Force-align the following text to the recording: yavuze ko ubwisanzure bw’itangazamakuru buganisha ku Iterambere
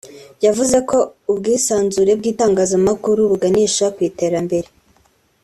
yavuze 0.45 0.77
ko 0.89 0.97
ubwisanzure 1.31 2.11
bw’itangazamakuru 2.19 3.21
buganisha 3.31 3.85
ku 3.95 3.99
Iterambere 4.09 4.67